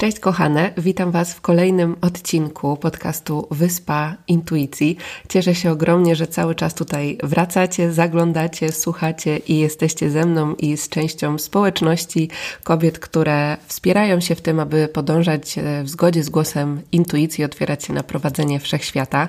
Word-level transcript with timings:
Cześć 0.00 0.20
kochane, 0.20 0.72
witam 0.78 1.10
Was 1.10 1.34
w 1.34 1.40
kolejnym 1.40 1.96
odcinku 2.00 2.76
podcastu 2.76 3.48
Wyspa 3.50 4.16
Intuicji. 4.28 4.96
Cieszę 5.28 5.54
się 5.54 5.70
ogromnie, 5.70 6.16
że 6.16 6.26
cały 6.26 6.54
czas 6.54 6.74
tutaj 6.74 7.18
wracacie, 7.22 7.92
zaglądacie, 7.92 8.72
słuchacie 8.72 9.36
i 9.36 9.58
jesteście 9.58 10.10
ze 10.10 10.26
mną 10.26 10.54
i 10.54 10.76
z 10.76 10.88
częścią 10.88 11.38
społeczności 11.38 12.28
kobiet, 12.64 12.98
które 12.98 13.56
wspierają 13.66 14.20
się 14.20 14.34
w 14.34 14.40
tym, 14.40 14.60
aby 14.60 14.88
podążać 14.88 15.58
e, 15.58 15.82
w 15.82 15.88
zgodzie 15.88 16.24
z 16.24 16.30
głosem 16.30 16.82
intuicji, 16.92 17.44
otwierać 17.44 17.84
się 17.84 17.92
na 17.92 18.02
prowadzenie 18.02 18.60
wszechświata. 18.60 19.28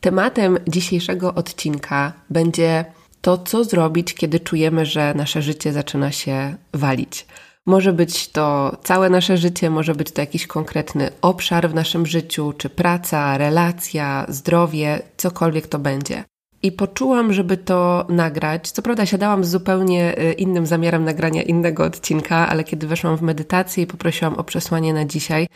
Tematem 0.00 0.58
dzisiejszego 0.68 1.34
odcinka 1.34 2.12
będzie 2.30 2.84
to, 3.20 3.38
co 3.38 3.64
zrobić, 3.64 4.14
kiedy 4.14 4.40
czujemy, 4.40 4.86
że 4.86 5.14
nasze 5.14 5.42
życie 5.42 5.72
zaczyna 5.72 6.12
się 6.12 6.56
walić. 6.74 7.26
Może 7.70 7.92
być 7.92 8.28
to 8.28 8.76
całe 8.84 9.10
nasze 9.10 9.36
życie, 9.36 9.70
może 9.70 9.94
być 9.94 10.10
to 10.12 10.20
jakiś 10.20 10.46
konkretny 10.46 11.10
obszar 11.22 11.70
w 11.70 11.74
naszym 11.74 12.06
życiu, 12.06 12.52
czy 12.58 12.70
praca, 12.70 13.38
relacja, 13.38 14.26
zdrowie, 14.28 15.02
cokolwiek 15.16 15.66
to 15.66 15.78
będzie. 15.78 16.24
I 16.62 16.72
poczułam, 16.72 17.32
żeby 17.32 17.56
to 17.56 18.06
nagrać. 18.08 18.70
Co 18.70 18.82
prawda, 18.82 19.06
siadałam 19.06 19.44
z 19.44 19.48
zupełnie 19.50 20.18
y, 20.18 20.32
innym 20.32 20.66
zamiarem 20.66 21.04
nagrania 21.04 21.42
innego 21.42 21.84
odcinka, 21.84 22.48
ale 22.48 22.64
kiedy 22.64 22.86
weszłam 22.86 23.16
w 23.16 23.22
medytację 23.22 23.84
i 23.84 23.86
poprosiłam 23.86 24.34
o 24.34 24.44
przesłanie 24.44 24.94
na 24.94 25.04
dzisiaj, 25.04 25.46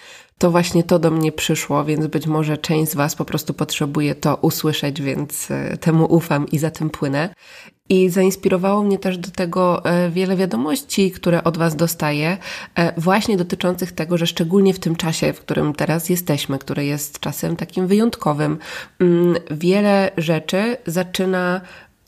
to 0.45 0.51
właśnie 0.51 0.83
to 0.83 0.99
do 0.99 1.11
mnie 1.11 1.33
przyszło, 1.33 1.85
więc 1.85 2.07
być 2.07 2.27
może 2.27 2.59
część 2.59 2.93
z 2.93 2.95
Was 2.95 3.15
po 3.15 3.25
prostu 3.25 3.55
potrzebuje 3.55 4.15
to 4.15 4.37
usłyszeć, 4.37 5.03
więc 5.03 5.51
y, 5.51 5.79
temu 5.81 6.05
ufam 6.05 6.49
i 6.49 6.59
za 6.59 6.71
tym 6.71 6.91
płynę. 6.91 7.35
I 7.89 8.09
zainspirowało 8.09 8.83
mnie 8.83 8.99
też 8.99 9.19
do 9.19 9.31
tego 9.31 9.85
e, 9.85 10.11
wiele 10.11 10.37
wiadomości, 10.37 11.11
które 11.11 11.45
od 11.45 11.59
Was 11.59 11.77
dostaję, 11.77 12.39
e, 12.75 13.01
właśnie 13.01 13.37
dotyczących 13.37 13.93
tego, 13.93 14.19
że 14.19 14.27
szczególnie 14.27 14.75
w 14.75 14.79
tym 14.79 14.97
czasie, 14.97 15.33
w 15.33 15.41
którym 15.41 15.75
teraz 15.75 16.09
jesteśmy, 16.09 16.59
który 16.59 16.85
jest 16.85 17.21
czasem 17.21 17.57
takim 17.57 17.87
wyjątkowym, 17.87 18.59
mm, 19.01 19.35
wiele 19.51 20.11
rzeczy 20.17 20.77
zaczyna 20.87 21.61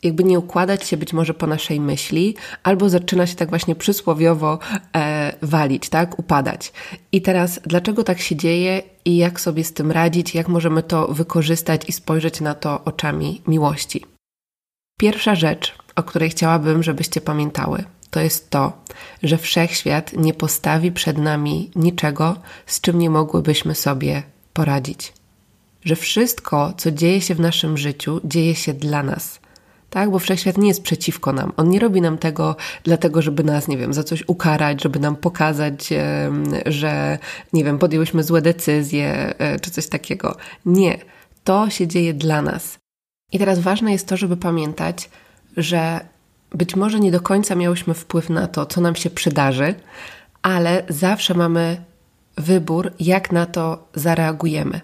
jakby 0.07 0.23
nie 0.23 0.39
układać 0.39 0.87
się 0.87 0.97
być 0.97 1.13
może 1.13 1.33
po 1.33 1.47
naszej 1.47 1.79
myśli, 1.79 2.35
albo 2.63 2.89
zaczyna 2.89 3.27
się 3.27 3.35
tak 3.35 3.49
właśnie 3.49 3.75
przysłowiowo 3.75 4.59
e, 4.95 5.33
walić, 5.41 5.89
tak, 5.89 6.19
upadać. 6.19 6.71
I 7.11 7.21
teraz, 7.21 7.59
dlaczego 7.65 8.03
tak 8.03 8.19
się 8.19 8.35
dzieje 8.35 8.81
i 9.05 9.17
jak 9.17 9.39
sobie 9.39 9.63
z 9.63 9.73
tym 9.73 9.91
radzić, 9.91 10.35
jak 10.35 10.47
możemy 10.47 10.83
to 10.83 11.07
wykorzystać 11.07 11.89
i 11.89 11.91
spojrzeć 11.91 12.41
na 12.41 12.53
to 12.53 12.83
oczami 12.85 13.41
miłości. 13.47 14.05
Pierwsza 14.99 15.35
rzecz, 15.35 15.75
o 15.95 16.03
której 16.03 16.29
chciałabym, 16.29 16.83
żebyście 16.83 17.21
pamiętały, 17.21 17.83
to 18.09 18.19
jest 18.19 18.49
to, 18.49 18.73
że 19.23 19.37
wszechświat 19.37 20.13
nie 20.13 20.33
postawi 20.33 20.91
przed 20.91 21.17
nami 21.17 21.71
niczego, 21.75 22.35
z 22.65 22.81
czym 22.81 22.99
nie 22.99 23.09
mogłybyśmy 23.09 23.75
sobie 23.75 24.23
poradzić. 24.53 25.13
Że 25.85 25.95
wszystko, 25.95 26.73
co 26.77 26.91
dzieje 26.91 27.21
się 27.21 27.35
w 27.35 27.39
naszym 27.39 27.77
życiu, 27.77 28.21
dzieje 28.23 28.55
się 28.55 28.73
dla 28.73 29.03
nas. 29.03 29.39
Tak, 29.89 30.11
bo 30.11 30.19
wszechświat 30.19 30.57
nie 30.57 30.67
jest 30.67 30.83
przeciwko 30.83 31.33
nam. 31.33 31.53
On 31.57 31.69
nie 31.69 31.79
robi 31.79 32.01
nam 32.01 32.17
tego 32.17 32.55
dlatego, 32.83 33.21
żeby 33.21 33.43
nas, 33.43 33.67
nie 33.67 33.77
wiem, 33.77 33.93
za 33.93 34.03
coś 34.03 34.23
ukarać, 34.27 34.83
żeby 34.83 34.99
nam 34.99 35.15
pokazać, 35.15 35.89
że, 36.65 37.19
nie 37.53 37.63
wiem, 37.63 37.79
podjęłyśmy 37.79 38.23
złe 38.23 38.41
decyzje 38.41 39.33
e, 39.39 39.59
czy 39.59 39.71
coś 39.71 39.87
takiego. 39.87 40.35
Nie. 40.65 40.97
To 41.43 41.69
się 41.69 41.87
dzieje 41.87 42.13
dla 42.13 42.41
nas. 42.41 42.77
I 43.31 43.39
teraz 43.39 43.59
ważne 43.59 43.91
jest 43.91 44.07
to, 44.07 44.17
żeby 44.17 44.37
pamiętać, 44.37 45.09
że 45.57 45.99
być 46.51 46.75
może 46.75 46.99
nie 46.99 47.11
do 47.11 47.21
końca 47.21 47.55
miałyśmy 47.55 47.93
wpływ 47.93 48.29
na 48.29 48.47
to, 48.47 48.65
co 48.65 48.81
nam 48.81 48.95
się 48.95 49.09
przydarzy, 49.09 49.75
ale 50.41 50.83
zawsze 50.89 51.33
mamy 51.33 51.83
wybór, 52.37 52.91
jak 52.99 53.31
na 53.31 53.45
to 53.45 53.87
zareagujemy. 53.95 54.81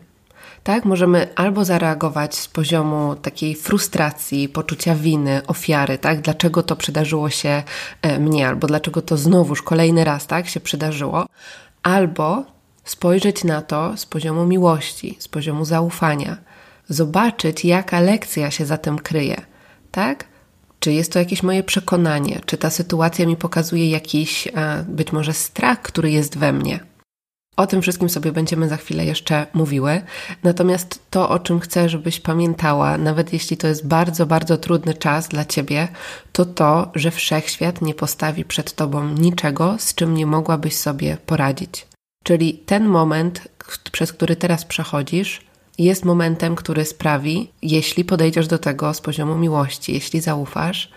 Tak, 0.64 0.86
możemy 0.86 1.28
albo 1.36 1.66
zareagować 1.66 2.36
z 2.36 2.48
poziomu 2.48 3.16
takiej 3.16 3.56
frustracji, 3.56 4.50
poczucia 4.50 4.96
winy, 4.96 5.42
ofiary, 5.48 5.98
tak, 5.98 6.22
dlaczego 6.22 6.64
to 6.64 6.76
przydarzyło 6.76 7.30
się 7.30 7.64
e, 8.02 8.20
mnie, 8.20 8.48
albo 8.48 8.68
dlaczego 8.68 9.02
to 9.02 9.18
znowuż 9.18 9.62
kolejny 9.62 10.04
raz, 10.04 10.28
tak, 10.28 10.48
się 10.48 10.60
przydarzyło, 10.60 11.26
albo 11.84 12.44
spojrzeć 12.84 13.44
na 13.44 13.62
to 13.62 13.98
z 13.98 14.06
poziomu 14.06 14.46
miłości, 14.46 15.16
z 15.20 15.28
poziomu 15.28 15.66
zaufania 15.66 16.38
zobaczyć, 16.90 17.66
jaka 17.66 18.00
lekcja 18.00 18.52
się 18.52 18.66
za 18.66 18.78
tym 18.78 19.00
kryje, 19.00 19.42
tak? 19.92 20.26
Czy 20.80 20.94
jest 20.94 21.14
to 21.14 21.20
jakieś 21.20 21.44
moje 21.44 21.64
przekonanie, 21.64 22.42
czy 22.46 22.58
ta 22.58 22.70
sytuacja 22.70 23.26
mi 23.26 23.36
pokazuje 23.36 23.90
jakiś 23.90 24.48
a, 24.48 24.84
być 24.88 25.12
może 25.12 25.34
strach, 25.34 25.82
który 25.82 26.12
jest 26.12 26.38
we 26.38 26.54
mnie. 26.54 26.93
O 27.56 27.68
tym 27.68 27.82
wszystkim 27.82 28.10
sobie 28.10 28.32
będziemy 28.32 28.70
za 28.70 28.78
chwilę 28.78 29.06
jeszcze 29.06 29.48
mówiły. 29.54 30.02
Natomiast 30.44 31.00
to, 31.10 31.30
o 31.30 31.40
czym 31.40 31.60
chcę, 31.60 31.90
żebyś 31.90 32.20
pamiętała, 32.20 32.98
nawet 32.98 33.34
jeśli 33.34 33.58
to 33.58 33.68
jest 33.68 33.88
bardzo, 33.88 34.26
bardzo 34.26 34.58
trudny 34.58 34.94
czas 34.94 35.28
dla 35.28 35.46
ciebie, 35.46 35.88
to 36.32 36.46
to, 36.46 36.92
że 36.96 37.12
wszechświat 37.12 37.82
nie 37.82 37.94
postawi 37.94 38.46
przed 38.46 38.74
tobą 38.74 39.08
niczego, 39.10 39.76
z 39.80 39.96
czym 39.96 40.14
nie 40.14 40.26
mogłabyś 40.26 40.76
sobie 40.76 41.18
poradzić. 41.26 41.88
Czyli 42.24 42.54
ten 42.54 42.86
moment, 42.86 43.48
przez 43.92 44.14
który 44.14 44.36
teraz 44.36 44.66
przechodzisz, 44.66 45.42
jest 45.78 46.06
momentem, 46.06 46.56
który 46.56 46.86
sprawi, 46.86 47.52
jeśli 47.62 48.06
podejdziesz 48.06 48.48
do 48.48 48.58
tego 48.58 48.94
z 48.94 49.02
poziomu 49.02 49.38
miłości, 49.38 49.94
jeśli 49.94 50.22
zaufasz, 50.22 50.90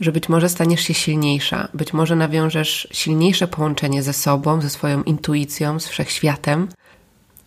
że 0.00 0.12
być 0.12 0.28
może 0.28 0.48
staniesz 0.48 0.80
się 0.80 0.94
silniejsza, 0.94 1.68
być 1.74 1.92
może 1.92 2.16
nawiążesz 2.16 2.88
silniejsze 2.92 3.48
połączenie 3.48 4.02
ze 4.02 4.12
sobą, 4.12 4.60
ze 4.60 4.70
swoją 4.70 5.02
intuicją, 5.02 5.80
z 5.80 5.86
wszechświatem. 5.88 6.68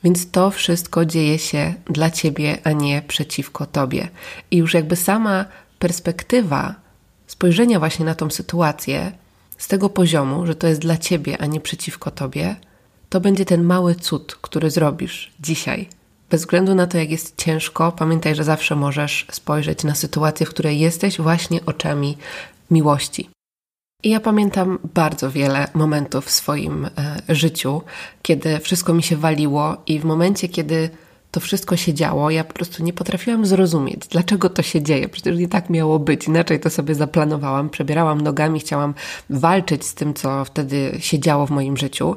Więc 0.04 0.32
to 0.32 0.52
wszystko 0.52 1.06
dzieje 1.06 1.40
się 1.40 1.74
dla 1.86 2.10
ciebie, 2.12 2.58
a 2.64 2.72
nie 2.72 3.02
przeciwko 3.02 3.66
tobie. 3.66 4.08
I 4.52 4.58
już 4.58 4.74
jakby 4.74 4.96
sama 4.96 5.46
perspektywa 5.80 6.76
spojrzenia 7.28 7.80
właśnie 7.80 8.06
na 8.06 8.16
tą 8.16 8.30
sytuację 8.30 9.12
z 9.58 9.68
tego 9.68 9.90
poziomu, 9.90 10.46
że 10.46 10.56
to 10.56 10.68
jest 10.68 10.82
dla 10.82 10.98
ciebie, 10.98 11.42
a 11.42 11.46
nie 11.46 11.62
przeciwko 11.62 12.12
tobie, 12.12 12.56
to 13.10 13.22
będzie 13.22 13.46
ten 13.46 13.64
mały 13.64 13.96
cud, 13.96 14.36
który 14.42 14.72
zrobisz 14.72 15.32
dzisiaj 15.40 15.90
bez 16.30 16.42
względu 16.42 16.76
na 16.76 16.88
to, 16.88 16.98
jak 16.98 17.12
jest 17.12 17.38
ciężko, 17.38 17.92
pamiętaj, 17.92 18.36
że 18.36 18.44
zawsze 18.44 18.76
możesz 18.76 19.26
spojrzeć 19.32 19.84
na 19.84 19.96
sytuację, 19.96 20.46
w 20.46 20.50
której 20.50 20.80
jesteś, 20.80 21.18
właśnie 21.18 21.66
oczami 21.66 22.18
miłości. 22.72 23.30
I 24.04 24.10
ja 24.10 24.20
pamiętam 24.20 24.80
bardzo 24.94 25.32
wiele 25.32 25.68
momentów 25.74 26.26
w 26.26 26.32
swoim 26.32 26.86
e, 26.86 26.90
życiu, 27.30 27.82
kiedy 28.22 28.60
wszystko 28.60 28.94
mi 28.94 29.04
się 29.04 29.18
waliło, 29.18 29.78
i 29.88 30.00
w 30.00 30.06
momencie, 30.06 30.50
kiedy 30.50 30.90
to 31.32 31.40
wszystko 31.40 31.78
się 31.78 31.94
działo, 31.94 32.30
ja 32.30 32.44
po 32.44 32.54
prostu 32.54 32.84
nie 32.84 32.94
potrafiłam 32.94 33.46
zrozumieć, 33.46 34.08
dlaczego 34.10 34.50
to 34.50 34.64
się 34.64 34.82
dzieje. 34.82 35.10
Przecież 35.10 35.38
nie 35.38 35.48
tak 35.48 35.70
miało 35.70 36.00
być, 36.00 36.28
inaczej 36.28 36.60
to 36.60 36.70
sobie 36.70 36.96
zaplanowałam, 36.96 37.70
przebierałam 37.70 38.22
nogami, 38.22 38.60
chciałam 38.60 38.94
walczyć 39.30 39.86
z 39.86 39.94
tym, 39.94 40.14
co 40.14 40.46
wtedy 40.46 40.98
się 41.00 41.20
działo 41.20 41.48
w 41.48 41.52
moim 41.52 41.78
życiu 41.78 42.16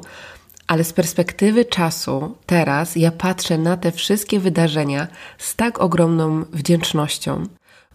ale 0.67 0.83
z 0.83 0.93
perspektywy 0.93 1.65
czasu, 1.65 2.35
teraz 2.45 2.95
ja 2.95 3.11
patrzę 3.11 3.57
na 3.57 3.77
te 3.77 3.91
wszystkie 3.91 4.39
wydarzenia 4.39 5.07
z 5.37 5.55
tak 5.55 5.81
ogromną 5.81 6.45
wdzięcznością, 6.53 7.43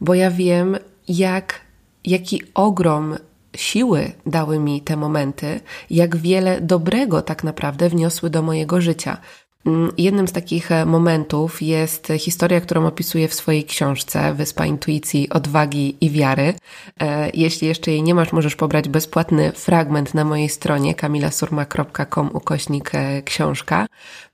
bo 0.01 0.15
ja 0.15 0.31
wiem, 0.31 0.77
jak, 1.09 1.61
jaki 2.05 2.43
ogrom 2.55 3.17
siły 3.57 4.13
dały 4.27 4.59
mi 4.59 4.83
te 4.83 4.97
momenty, 4.97 5.61
jak 5.91 6.17
wiele 6.17 6.61
dobrego 6.61 7.23
tak 7.23 7.45
naprawdę 7.45 7.89
wniosły 7.89 8.31
do 8.31 8.43
mojego 8.43 8.81
życia. 8.81 9.19
Mm, 9.67 9.93
jednym 9.99 10.29
z 10.29 10.33
takich 10.33 10.73
e, 10.73 10.87
momentów 10.87 11.63
jest 11.63 12.13
historia, 12.19 12.61
którą 12.61 12.87
opisuję 12.87 13.29
w 13.29 13.35
swojej 13.35 13.65
książce 13.65 14.35
Wyspa 14.35 14.67
Intuicji, 14.67 15.29
Odwagi 15.31 15.97
i 16.01 16.11
Wiary. 16.11 16.55
E, 17.01 17.31
jeśli 17.35 17.69
jeszcze 17.69 17.91
jej 17.91 18.03
nie 18.03 18.15
masz, 18.15 18.33
możesz 18.33 18.57
pobrać 18.57 18.89
bezpłatny 18.89 19.53
fragment 19.53 20.15
na 20.15 20.25
mojej 20.25 20.49
stronie 20.49 20.95
kamilasurma.com 20.95 22.31
ukośnik 22.33 22.95
e, 22.95 23.23
książka. 23.23 23.87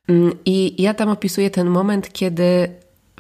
Mm, 0.09 0.33
I 0.45 0.83
ja 0.83 0.95
tam 0.95 1.09
opisuję 1.09 1.51
ten 1.51 1.67
moment, 1.71 2.13
kiedy 2.13 2.69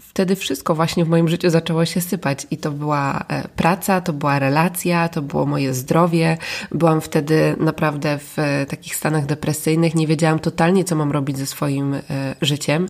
wtedy 0.08 0.36
wszystko 0.36 0.74
właśnie 0.74 1.04
w 1.04 1.08
moim 1.08 1.28
życiu 1.28 1.50
zaczęło 1.50 1.84
się 1.84 2.00
sypać 2.00 2.46
i 2.50 2.56
to 2.56 2.70
była 2.70 3.24
e, 3.28 3.48
praca, 3.48 4.00
to 4.00 4.12
była 4.12 4.38
relacja, 4.38 5.08
to 5.08 5.22
było 5.22 5.46
moje 5.46 5.74
zdrowie. 5.74 6.38
Byłam 6.70 7.00
wtedy 7.00 7.56
naprawdę 7.60 8.18
w 8.18 8.38
e, 8.38 8.66
takich 8.66 8.96
stanach 8.96 9.26
depresyjnych, 9.26 9.94
nie 9.94 10.06
wiedziałam 10.06 10.38
totalnie, 10.38 10.84
co 10.84 10.96
mam 10.96 11.12
robić 11.12 11.38
ze 11.38 11.46
swoim 11.46 11.94
e, 11.94 12.00
życiem. 12.40 12.88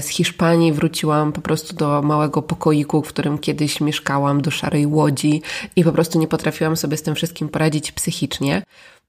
Z 0.00 0.08
Hiszpanii 0.08 0.72
wróciłam 0.72 1.32
po 1.32 1.40
prostu 1.40 1.76
do 1.76 2.02
małego 2.02 2.42
pokoiku, 2.42 3.02
w 3.02 3.08
którym 3.08 3.38
kiedyś 3.38 3.80
mieszkałam, 3.80 4.42
do 4.42 4.50
szarej 4.50 4.86
łodzi 4.86 5.42
i 5.76 5.84
po 5.84 5.92
prostu 5.92 6.18
nie 6.18 6.28
potrafiłam 6.28 6.76
sobie 6.76 6.96
z 6.96 7.02
tym 7.02 7.14
wszystkim 7.14 7.48
poradzić 7.48 7.92
psychicznie. 7.92 8.62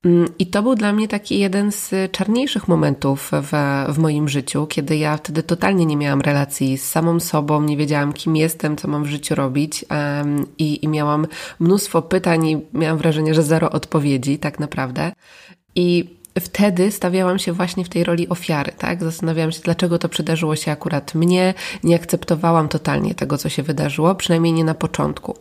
Mm, 0.05 0.27
I 0.39 0.47
to 0.47 0.63
był 0.63 0.75
dla 0.75 0.93
mnie 0.93 1.07
taki 1.07 1.39
jeden 1.39 1.71
z 1.71 2.11
czarniejszych 2.11 2.67
momentów 2.67 3.31
w, 3.33 3.51
w 3.93 3.97
moim 3.97 4.29
życiu, 4.29 4.67
kiedy 4.67 4.97
ja 4.97 5.17
wtedy 5.17 5.43
totalnie 5.43 5.85
nie 5.85 5.97
miałam 5.97 6.21
relacji 6.21 6.77
z 6.77 6.89
samą 6.89 7.19
sobą, 7.19 7.61
nie 7.61 7.77
wiedziałam, 7.77 8.13
kim 8.13 8.35
jestem, 8.35 8.77
co 8.77 8.87
mam 8.87 9.03
w 9.03 9.07
życiu 9.07 9.35
robić 9.35 9.85
um, 9.89 10.45
i, 10.57 10.85
i 10.85 10.87
miałam 10.87 11.27
mnóstwo 11.59 12.01
pytań 12.01 12.47
i 12.47 12.57
miałam 12.73 12.97
wrażenie, 12.97 13.33
że 13.33 13.43
zero 13.43 13.69
odpowiedzi, 13.71 14.39
tak 14.39 14.59
naprawdę. 14.59 15.11
I 15.75 16.15
wtedy 16.39 16.91
stawiałam 16.91 17.39
się 17.39 17.53
właśnie 17.53 17.85
w 17.85 17.89
tej 17.89 18.03
roli 18.03 18.29
ofiary, 18.29 18.71
tak? 18.77 19.03
Zastanawiałam 19.03 19.51
się, 19.51 19.61
dlaczego 19.63 19.99
to 19.99 20.09
przydarzyło 20.09 20.55
się 20.55 20.71
akurat 20.71 21.15
mnie. 21.15 21.53
Nie 21.83 21.95
akceptowałam 21.95 22.67
totalnie 22.67 23.15
tego, 23.15 23.37
co 23.37 23.49
się 23.49 23.63
wydarzyło, 23.63 24.15
przynajmniej 24.15 24.53
nie 24.53 24.63
na 24.63 24.73
początku. 24.73 25.37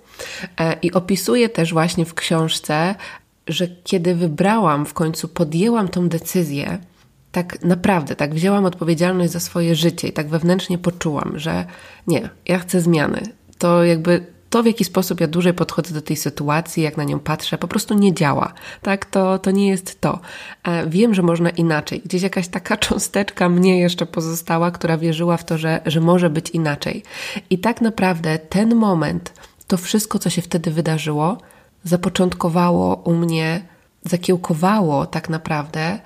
E, 0.60 0.76
I 0.82 0.92
opisuję 0.92 1.48
też 1.48 1.72
właśnie 1.72 2.04
w 2.04 2.14
książce 2.14 2.94
że 3.48 3.68
kiedy 3.84 4.14
wybrałam, 4.14 4.86
w 4.86 4.94
końcu 4.94 5.28
podjęłam 5.28 5.88
tą 5.88 6.08
decyzję, 6.08 6.78
tak 7.32 7.62
naprawdę, 7.62 8.16
tak 8.16 8.34
wzięłam 8.34 8.64
odpowiedzialność 8.64 9.32
za 9.32 9.40
swoje 9.40 9.74
życie 9.74 10.08
i 10.08 10.12
tak 10.12 10.28
wewnętrznie 10.28 10.78
poczułam, 10.78 11.38
że 11.38 11.64
nie, 12.06 12.28
ja 12.46 12.58
chcę 12.58 12.80
zmiany. 12.80 13.22
To 13.58 13.84
jakby 13.84 14.34
to, 14.54 14.62
w 14.62 14.66
jaki 14.66 14.84
sposób 14.84 15.20
ja 15.20 15.26
dłużej 15.26 15.54
podchodzę 15.54 15.94
do 15.94 16.02
tej 16.02 16.16
sytuacji, 16.16 16.82
jak 16.82 16.96
na 16.96 17.04
nią 17.04 17.18
patrzę, 17.18 17.58
po 17.58 17.68
prostu 17.68 17.94
nie 17.94 18.14
działa. 18.14 18.52
Tak, 18.82 19.04
to, 19.06 19.38
to 19.38 19.50
nie 19.50 19.68
jest 19.68 20.00
to. 20.00 20.20
E, 20.64 20.86
wiem, 20.86 21.14
że 21.14 21.22
można 21.22 21.50
inaczej. 21.50 22.02
Gdzieś 22.04 22.22
jakaś 22.22 22.48
taka 22.48 22.76
cząsteczka 22.86 23.48
mnie 23.48 23.80
jeszcze 23.80 24.06
pozostała, 24.06 24.70
która 24.70 24.98
wierzyła 24.98 25.36
w 25.36 25.44
to, 25.44 25.58
że, 25.58 25.80
że 25.86 26.00
może 26.00 26.30
być 26.30 26.50
inaczej. 26.50 27.02
I 27.50 27.58
tak 27.58 27.80
naprawdę 27.80 28.38
ten 28.38 28.74
moment, 28.74 29.32
to 29.66 29.76
wszystko, 29.76 30.18
co 30.18 30.30
się 30.30 30.42
wtedy 30.42 30.70
wydarzyło, 30.70 31.38
zapoczątkowało 31.84 32.94
u 32.94 33.14
mnie, 33.14 33.64
zakiełkowało 34.04 35.06
tak 35.06 35.28
naprawdę 35.28 35.98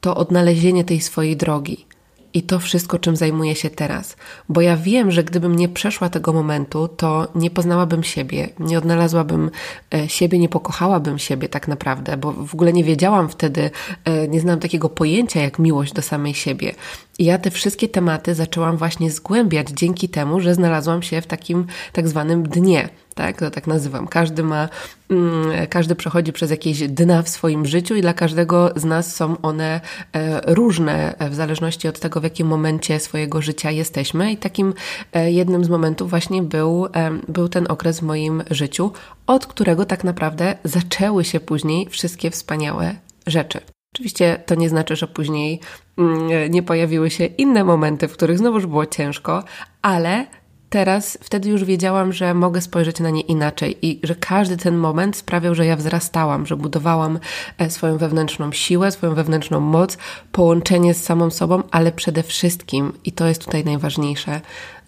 to 0.00 0.16
odnalezienie 0.16 0.84
tej 0.84 1.00
swojej 1.00 1.36
drogi 1.36 1.86
i 2.34 2.42
to 2.42 2.58
wszystko, 2.58 2.98
czym 2.98 3.16
zajmuję 3.16 3.54
się 3.54 3.70
teraz. 3.70 4.16
Bo 4.48 4.60
ja 4.60 4.76
wiem, 4.76 5.10
że 5.10 5.24
gdybym 5.24 5.56
nie 5.56 5.68
przeszła 5.68 6.08
tego 6.08 6.32
momentu, 6.32 6.88
to 6.88 7.28
nie 7.34 7.50
poznałabym 7.50 8.02
siebie, 8.02 8.48
nie 8.58 8.78
odnalazłabym 8.78 9.50
e, 9.94 10.08
siebie, 10.08 10.38
nie 10.38 10.48
pokochałabym 10.48 11.18
siebie 11.18 11.48
tak 11.48 11.68
naprawdę, 11.68 12.16
bo 12.16 12.32
w 12.32 12.54
ogóle 12.54 12.72
nie 12.72 12.84
wiedziałam 12.84 13.28
wtedy, 13.28 13.70
e, 14.04 14.28
nie 14.28 14.40
znałam 14.40 14.60
takiego 14.60 14.88
pojęcia 14.88 15.40
jak 15.40 15.58
miłość 15.58 15.92
do 15.92 16.02
samej 16.02 16.34
siebie. 16.34 16.74
I 17.18 17.24
ja 17.24 17.38
te 17.38 17.50
wszystkie 17.50 17.88
tematy 17.88 18.34
zaczęłam 18.34 18.76
właśnie 18.76 19.10
zgłębiać 19.10 19.68
dzięki 19.70 20.08
temu, 20.08 20.40
że 20.40 20.54
znalazłam 20.54 21.02
się 21.02 21.20
w 21.20 21.26
takim 21.26 21.66
tak 21.92 22.08
zwanym 22.08 22.42
dnie 22.42 22.88
tak? 23.14 23.38
To 23.38 23.50
tak 23.50 23.66
nazywam. 23.66 24.06
Każdy 24.06 24.42
ma, 24.42 24.68
mm, 25.10 25.66
każdy 25.66 25.94
przechodzi 25.94 26.32
przez 26.32 26.50
jakieś 26.50 26.88
dna 26.88 27.22
w 27.22 27.28
swoim 27.28 27.66
życiu 27.66 27.94
i 27.94 28.02
dla 28.02 28.14
każdego 28.14 28.70
z 28.76 28.84
nas 28.84 29.16
są 29.16 29.40
one 29.40 29.80
e, 30.12 30.54
różne 30.54 31.14
w 31.30 31.34
zależności 31.34 31.88
od 31.88 32.00
tego, 32.00 32.20
w 32.20 32.24
jakim 32.24 32.46
momencie 32.46 33.00
swojego 33.00 33.42
życia 33.42 33.70
jesteśmy. 33.70 34.32
I 34.32 34.36
takim 34.36 34.74
e, 35.12 35.32
jednym 35.32 35.64
z 35.64 35.68
momentów 35.68 36.10
właśnie 36.10 36.42
był, 36.42 36.86
e, 36.86 37.10
był 37.28 37.48
ten 37.48 37.66
okres 37.68 38.00
w 38.00 38.02
moim 38.02 38.42
życiu, 38.50 38.92
od 39.26 39.46
którego 39.46 39.86
tak 39.86 40.04
naprawdę 40.04 40.56
zaczęły 40.64 41.24
się 41.24 41.40
później 41.40 41.88
wszystkie 41.90 42.30
wspaniałe 42.30 42.94
rzeczy. 43.26 43.60
Oczywiście 43.94 44.42
to 44.46 44.54
nie 44.54 44.68
znaczy, 44.68 44.96
że 44.96 45.08
później 45.08 45.60
mm, 45.98 46.50
nie 46.50 46.62
pojawiły 46.62 47.10
się 47.10 47.24
inne 47.24 47.64
momenty, 47.64 48.08
w 48.08 48.12
których 48.12 48.38
znowuż 48.38 48.66
było 48.66 48.86
ciężko, 48.86 49.44
ale 49.82 50.26
teraz, 50.74 51.18
wtedy 51.20 51.48
już 51.48 51.64
wiedziałam, 51.64 52.12
że 52.12 52.34
mogę 52.34 52.60
spojrzeć 52.60 53.00
na 53.00 53.10
nie 53.10 53.20
inaczej 53.20 53.86
i 53.86 54.00
że 54.02 54.14
każdy 54.14 54.56
ten 54.56 54.76
moment 54.76 55.16
sprawiał, 55.16 55.54
że 55.54 55.66
ja 55.66 55.76
wzrastałam, 55.76 56.46
że 56.46 56.56
budowałam 56.56 57.18
e, 57.58 57.70
swoją 57.70 57.98
wewnętrzną 57.98 58.52
siłę, 58.52 58.90
swoją 58.90 59.14
wewnętrzną 59.14 59.60
moc, 59.60 59.98
połączenie 60.32 60.94
z 60.94 61.04
samą 61.04 61.30
sobą, 61.30 61.62
ale 61.70 61.92
przede 61.92 62.22
wszystkim, 62.22 62.92
i 63.04 63.12
to 63.12 63.26
jest 63.26 63.44
tutaj 63.44 63.64
najważniejsze, 63.64 64.40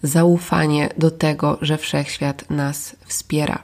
zaufanie 0.03 0.89
do 0.97 1.11
tego, 1.11 1.57
że 1.61 1.77
wszechświat 1.77 2.49
nas 2.49 2.95
wspiera. 3.05 3.63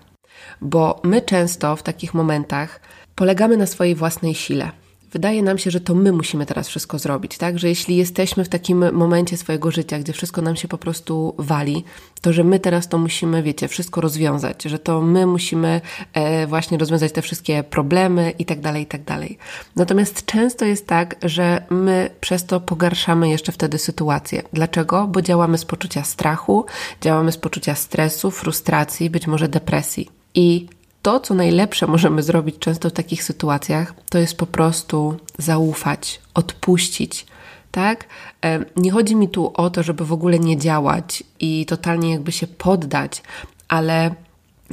Bo 0.62 1.02
my 1.04 1.22
często 1.22 1.76
w 1.76 1.84
takich 1.84 2.14
momentach 2.14 2.80
polegamy 3.16 3.58
na 3.58 3.66
swojej 3.66 3.96
własnej 3.96 4.36
sile 4.36 4.72
wydaje 5.14 5.44
nam 5.44 5.58
się, 5.58 5.72
że 5.72 5.82
to 5.82 5.96
my 5.96 6.12
musimy 6.12 6.46
teraz 6.46 6.68
wszystko 6.68 7.00
zrobić, 7.00 7.38
tak? 7.38 7.60
Że 7.60 7.70
jeśli 7.70 7.96
jesteśmy 7.96 8.44
w 8.44 8.50
takim 8.50 8.92
momencie 8.92 9.38
swojego 9.38 9.72
życia, 9.72 10.00
gdzie 10.00 10.14
wszystko 10.14 10.42
nam 10.42 10.56
się 10.56 10.68
po 10.68 10.78
prostu 10.78 11.36
wali, 11.38 11.84
to 12.22 12.34
że 12.34 12.44
my 12.44 12.60
teraz 12.60 12.88
to 12.88 12.98
musimy, 12.98 13.44
wiecie, 13.44 13.68
wszystko 13.68 14.02
rozwiązać, 14.02 14.64
że 14.64 14.80
to 14.80 15.02
my 15.02 15.26
musimy 15.26 15.82
e, 16.14 16.48
właśnie 16.48 16.78
rozwiązać 16.78 17.12
te 17.12 17.22
wszystkie 17.22 17.64
problemy 17.64 18.34
i 18.40 18.46
tak 18.46 18.62
dalej, 18.62 18.84
i 18.84 18.86
tak 18.86 19.04
dalej. 19.04 19.38
Natomiast 19.76 20.26
często 20.26 20.66
jest 20.66 20.88
tak, 20.88 21.16
że 21.24 21.64
my 21.70 22.10
przez 22.22 22.46
to 22.46 22.60
pogarszamy 22.60 23.30
jeszcze 23.30 23.52
wtedy 23.52 23.78
sytuację. 23.78 24.44
Dlaczego? 24.54 25.08
Bo 25.08 25.22
działamy 25.22 25.58
z 25.58 25.66
poczucia 25.66 26.04
strachu, 26.04 26.66
działamy 27.02 27.32
z 27.32 27.38
poczucia 27.38 27.76
stresu, 27.76 28.32
frustracji, 28.32 29.10
być 29.10 29.28
może 29.28 29.48
depresji. 29.48 30.10
I 30.36 30.68
to, 31.04 31.20
co 31.20 31.34
najlepsze 31.34 31.88
możemy 31.88 32.24
zrobić 32.24 32.56
często 32.60 32.90
w 32.90 32.94
takich 32.94 33.24
sytuacjach, 33.24 33.94
to 34.10 34.18
jest 34.18 34.38
po 34.38 34.46
prostu 34.46 35.18
zaufać, 35.38 36.22
odpuścić. 36.34 37.26
Tak? 37.72 38.06
E, 38.46 38.66
nie 38.76 38.92
chodzi 38.92 39.16
mi 39.16 39.30
tu 39.30 39.52
o 39.54 39.70
to, 39.70 39.84
żeby 39.84 40.06
w 40.06 40.14
ogóle 40.14 40.40
nie 40.40 40.58
działać 40.58 41.24
i 41.40 41.66
totalnie 41.66 42.12
jakby 42.12 42.32
się 42.32 42.48
poddać, 42.48 43.22
ale 43.68 44.16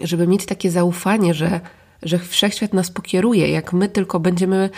żeby 0.02 0.26
mieć 0.26 0.46
takie 0.46 0.70
zaufanie, 0.70 1.34
że, 1.34 1.60
że 2.02 2.18
wszechświat 2.18 2.72
nas 2.72 2.90
pokieruje. 2.90 3.50
Jak 3.50 3.72
my 3.72 3.88
tylko 3.88 4.20
będziemy, 4.20 4.70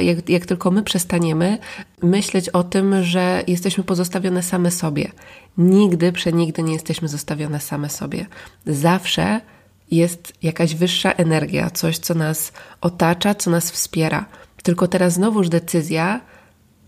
jak, 0.00 0.28
jak 0.28 0.46
tylko 0.46 0.70
my 0.70 0.82
przestaniemy 0.82 1.58
myśleć 2.02 2.48
o 2.48 2.62
tym, 2.64 3.04
że 3.04 3.42
jesteśmy 3.46 3.84
pozostawione 3.84 4.42
same 4.42 4.70
sobie. 4.70 5.10
Nigdy, 5.58 6.12
przenigdy 6.12 6.62
nie 6.62 6.72
jesteśmy 6.72 7.08
zostawione 7.08 7.60
same 7.60 7.90
sobie. 7.90 8.26
Zawsze 8.66 9.40
jest 9.90 10.32
jakaś 10.42 10.74
wyższa 10.74 11.12
energia, 11.12 11.70
coś, 11.70 11.98
co 11.98 12.14
nas 12.14 12.52
otacza, 12.80 13.34
co 13.34 13.50
nas 13.50 13.70
wspiera. 13.70 14.24
Tylko 14.62 14.88
teraz 14.88 15.12
znowuż 15.12 15.48
decyzja 15.48 16.20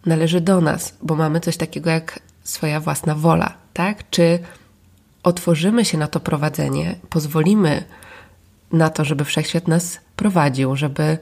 należy 0.06 0.40
do 0.40 0.60
nas, 0.60 0.94
bo 1.02 1.14
mamy 1.14 1.40
coś 1.40 1.56
takiego 1.56 1.90
jak 1.90 2.20
swoja 2.44 2.80
własna 2.80 3.14
wola, 3.14 3.54
tak? 3.72 4.10
Czy 4.10 4.38
otworzymy 5.22 5.84
się 5.84 5.98
na 5.98 6.06
to 6.06 6.20
prowadzenie, 6.20 6.96
pozwolimy 7.10 7.84
na 8.72 8.90
to, 8.90 9.04
żeby 9.04 9.24
wszechświat 9.24 9.68
nas 9.68 10.00
prowadził, 10.16 10.76
żeby 10.76 11.18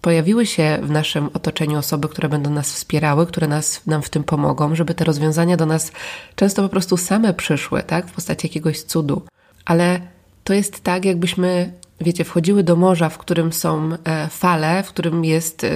pojawiły 0.00 0.46
się 0.46 0.78
w 0.82 0.90
naszym 0.90 1.26
otoczeniu 1.34 1.78
osoby, 1.78 2.08
które 2.08 2.28
będą 2.28 2.50
nas 2.50 2.72
wspierały, 2.72 3.26
które 3.26 3.48
nas, 3.48 3.86
nam 3.86 4.02
w 4.02 4.10
tym 4.10 4.24
pomogą, 4.24 4.74
żeby 4.74 4.94
te 4.94 5.04
rozwiązania 5.04 5.56
do 5.56 5.66
nas 5.66 5.92
często 6.34 6.62
po 6.62 6.68
prostu 6.68 6.96
same 6.96 7.34
przyszły, 7.34 7.82
tak? 7.82 8.06
W 8.06 8.12
postaci 8.12 8.46
jakiegoś 8.46 8.82
cudu. 8.82 9.22
Ale 9.64 10.00
to 10.44 10.54
jest 10.54 10.80
tak, 10.80 11.04
jakbyśmy, 11.04 11.72
wiecie, 12.00 12.24
wchodziły 12.24 12.62
do 12.62 12.76
morza, 12.76 13.08
w 13.08 13.18
którym 13.18 13.52
są 13.52 13.90
e, 14.04 14.28
fale, 14.28 14.82
w 14.82 14.88
którym 14.88 15.24
jest 15.24 15.64
e, 15.64 15.70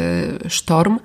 sztorm 0.49 0.99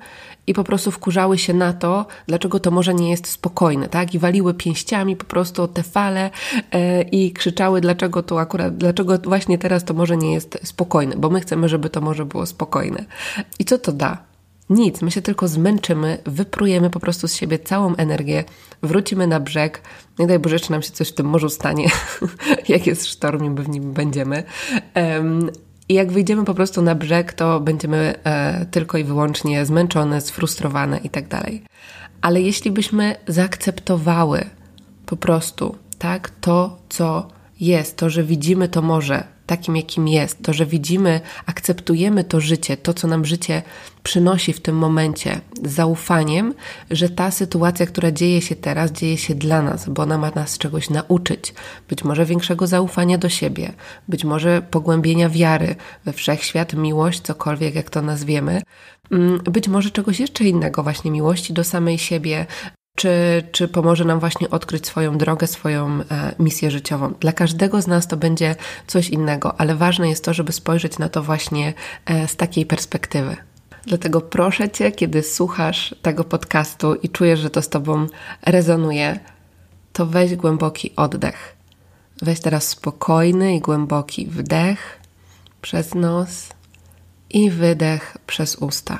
i 0.46 0.54
po 0.54 0.64
prostu 0.64 0.90
wkurzały 0.90 1.38
się 1.38 1.54
na 1.54 1.72
to, 1.72 2.06
dlaczego 2.26 2.60
to 2.60 2.70
morze 2.70 2.94
nie 2.94 3.10
jest 3.10 3.26
spokojne, 3.26 3.88
tak? 3.88 4.14
I 4.14 4.18
waliły 4.18 4.54
pięściami 4.54 5.16
po 5.16 5.24
prostu 5.24 5.68
te 5.68 5.82
fale 5.82 6.30
e, 6.72 7.02
i 7.02 7.32
krzyczały, 7.32 7.80
dlaczego 7.80 8.22
to 8.22 8.40
akurat, 8.40 8.76
dlaczego 8.76 9.18
właśnie 9.18 9.58
teraz 9.58 9.84
to 9.84 9.94
morze 9.94 10.16
nie 10.16 10.32
jest 10.32 10.58
spokojne, 10.62 11.16
bo 11.16 11.30
my 11.30 11.40
chcemy, 11.40 11.68
żeby 11.68 11.90
to 11.90 12.00
morze 12.00 12.24
było 12.24 12.46
spokojne. 12.46 13.04
I 13.58 13.64
co 13.64 13.78
to 13.78 13.92
da? 13.92 14.29
Nic, 14.70 15.02
my 15.02 15.10
się 15.10 15.22
tylko 15.22 15.48
zmęczymy, 15.48 16.18
wyprujemy 16.26 16.90
po 16.90 17.00
prostu 17.00 17.28
z 17.28 17.34
siebie 17.34 17.58
całą 17.58 17.96
energię, 17.96 18.44
wrócimy 18.82 19.26
na 19.26 19.40
brzeg. 19.40 19.82
Nie 20.18 20.26
daj 20.26 20.38
Boże, 20.38 20.60
czy 20.60 20.70
nam 20.70 20.82
się 20.82 20.90
coś 20.90 21.08
w 21.08 21.14
tym 21.14 21.26
morzu 21.26 21.48
stanie, 21.48 21.88
jak 22.68 22.86
jest 22.86 23.06
sztorm 23.06 23.44
i 23.44 23.62
w 23.62 23.68
nim 23.68 23.92
będziemy. 23.92 24.42
Um, 24.94 25.50
i 25.88 25.94
jak 25.94 26.12
wyjdziemy 26.12 26.44
po 26.44 26.54
prostu 26.54 26.82
na 26.82 26.94
brzeg, 26.94 27.32
to 27.32 27.60
będziemy 27.60 28.14
e, 28.24 28.66
tylko 28.66 28.98
i 28.98 29.04
wyłącznie 29.04 29.66
zmęczone, 29.66 30.20
sfrustrowane 30.20 31.00
tak 31.10 31.28
dalej. 31.28 31.62
Ale 32.20 32.42
jeśli 32.42 32.70
byśmy 32.70 33.16
zaakceptowały 33.26 34.44
po 35.06 35.16
prostu, 35.16 35.76
tak, 35.98 36.30
to, 36.40 36.78
co 36.88 37.28
jest, 37.60 37.96
to, 37.96 38.10
że 38.10 38.24
widzimy 38.24 38.68
to 38.68 38.82
morze, 38.82 39.24
takim, 39.50 39.76
jakim 39.76 40.08
jest, 40.08 40.42
to, 40.42 40.52
że 40.52 40.66
widzimy, 40.66 41.20
akceptujemy 41.46 42.24
to 42.24 42.40
życie, 42.40 42.76
to, 42.76 42.94
co 42.94 43.08
nam 43.08 43.24
życie 43.24 43.62
przynosi 44.02 44.52
w 44.52 44.60
tym 44.60 44.76
momencie, 44.76 45.40
z 45.64 45.72
zaufaniem, 45.72 46.54
że 46.90 47.08
ta 47.08 47.30
sytuacja, 47.30 47.86
która 47.86 48.12
dzieje 48.12 48.42
się 48.42 48.56
teraz, 48.56 48.92
dzieje 48.92 49.18
się 49.18 49.34
dla 49.34 49.62
nas, 49.62 49.88
bo 49.88 50.02
ona 50.02 50.18
ma 50.18 50.30
nas 50.30 50.58
czegoś 50.58 50.90
nauczyć. 50.90 51.54
Być 51.88 52.04
może 52.04 52.26
większego 52.26 52.66
zaufania 52.66 53.18
do 53.18 53.28
siebie, 53.28 53.72
być 54.08 54.24
może 54.24 54.62
pogłębienia 54.62 55.28
wiary 55.28 55.76
we 56.04 56.12
wszechświat, 56.12 56.74
miłość, 56.74 57.20
cokolwiek 57.20 57.74
jak 57.74 57.90
to 57.90 58.02
nazwiemy, 58.02 58.62
mm, 59.10 59.38
być 59.38 59.68
może 59.68 59.90
czegoś 59.90 60.20
jeszcze 60.20 60.44
innego, 60.44 60.82
właśnie 60.82 61.10
miłości 61.10 61.52
do 61.52 61.64
samej 61.64 61.98
siebie, 61.98 62.46
czy, 63.00 63.42
czy 63.52 63.68
pomoże 63.68 64.04
nam 64.04 64.20
właśnie 64.20 64.50
odkryć 64.50 64.86
swoją 64.86 65.18
drogę, 65.18 65.46
swoją 65.46 66.00
e, 66.00 66.34
misję 66.38 66.70
życiową. 66.70 67.14
Dla 67.20 67.32
każdego 67.32 67.82
z 67.82 67.86
nas 67.86 68.06
to 68.06 68.16
będzie 68.16 68.56
coś 68.86 69.08
innego, 69.08 69.60
ale 69.60 69.74
ważne 69.74 70.08
jest 70.08 70.24
to, 70.24 70.34
żeby 70.34 70.52
spojrzeć 70.52 70.98
na 70.98 71.08
to 71.08 71.22
właśnie 71.22 71.74
e, 72.06 72.28
z 72.28 72.36
takiej 72.36 72.66
perspektywy. 72.66 73.36
Dlatego 73.86 74.20
proszę 74.20 74.70
Cię, 74.70 74.92
kiedy 74.92 75.22
słuchasz 75.22 75.94
tego 76.02 76.24
podcastu 76.24 76.94
i 76.94 77.08
czujesz, 77.08 77.40
że 77.40 77.50
to 77.50 77.62
z 77.62 77.68
Tobą 77.68 78.06
rezonuje, 78.42 79.20
to 79.92 80.06
weź 80.06 80.36
głęboki 80.36 80.92
oddech. 80.96 81.56
Weź 82.22 82.40
teraz 82.40 82.68
spokojny 82.68 83.56
i 83.56 83.60
głęboki 83.60 84.26
wdech 84.26 85.00
przez 85.62 85.94
nos 85.94 86.48
i 87.30 87.50
wydech 87.50 88.16
przez 88.26 88.56
usta. 88.56 88.98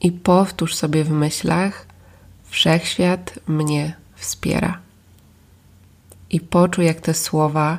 I 0.00 0.12
powtórz 0.12 0.74
sobie 0.74 1.04
w 1.04 1.10
myślach, 1.10 1.86
Wszechświat 2.56 3.38
mnie 3.46 3.96
wspiera. 4.14 4.78
I 6.30 6.40
poczuj, 6.40 6.86
jak 6.86 7.00
te 7.00 7.14
słowa 7.14 7.78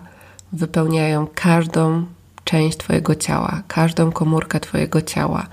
wypełniają 0.53 1.27
każdą 1.36 2.05
część 2.43 2.77
Twojego 2.77 3.15
ciała, 3.15 3.62
każdą 3.67 4.12
komórkę 4.12 4.60
Twojego 4.60 5.01
ciała. 5.01 5.48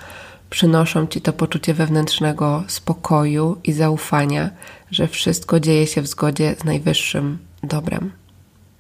Przynoszą 0.50 1.06
Ci 1.06 1.20
to 1.20 1.32
poczucie 1.32 1.74
wewnętrznego 1.74 2.64
spokoju 2.66 3.60
i 3.64 3.72
zaufania, 3.72 4.50
że 4.90 5.08
wszystko 5.08 5.60
dzieje 5.60 5.86
się 5.86 6.02
w 6.02 6.06
zgodzie 6.06 6.54
z 6.60 6.64
najwyższym 6.64 7.38
dobrem. 7.62 8.12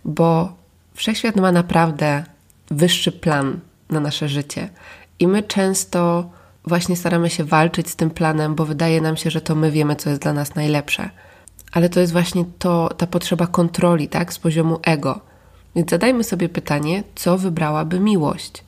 Bo 0.04 0.52
wszechświat 0.94 1.36
ma 1.36 1.52
naprawdę 1.52 2.24
wyższy 2.70 3.12
plan 3.12 3.60
na 3.90 4.00
nasze 4.00 4.28
życie. 4.28 4.68
I 5.18 5.26
my 5.26 5.42
często 5.42 6.30
właśnie 6.66 6.96
staramy 6.96 7.30
się 7.30 7.44
walczyć 7.44 7.90
z 7.90 7.96
tym 7.96 8.10
planem, 8.10 8.54
bo 8.54 8.66
wydaje 8.66 9.00
nam 9.00 9.16
się, 9.16 9.30
że 9.30 9.40
to 9.40 9.54
my 9.54 9.70
wiemy, 9.70 9.96
co 9.96 10.10
jest 10.10 10.22
dla 10.22 10.32
nas 10.32 10.54
najlepsze. 10.54 11.10
Ale 11.72 11.88
to 11.88 12.00
jest 12.00 12.12
właśnie 12.12 12.44
to, 12.58 12.90
ta 12.96 13.06
potrzeba 13.06 13.46
kontroli, 13.46 14.08
tak, 14.08 14.32
z 14.32 14.38
poziomu 14.38 14.78
ego. 14.82 15.20
Więc 15.76 15.90
zadajmy 15.90 16.24
sobie 16.24 16.48
pytanie, 16.48 17.02
co 17.14 17.38
wybrałaby 17.38 18.00
miłość? 18.00 18.64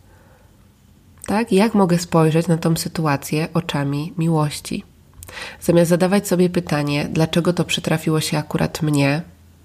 Tak, 1.27 1.53
jak 1.53 1.75
mogę 1.75 1.99
spojrzeć 1.99 2.47
na 2.47 2.59
tą 2.59 2.77
sytuację 2.77 3.49
oczami 3.55 4.13
miłości? 4.19 4.85
Zamiast 5.61 5.91
zadawać 5.91 6.29
sobie 6.29 6.51
pytanie, 6.51 7.09
dlaczego 7.13 7.53
to 7.53 7.65
przytrafiło 7.65 8.21
się 8.21 8.39
akurat 8.39 8.83
mnie, 8.83 9.23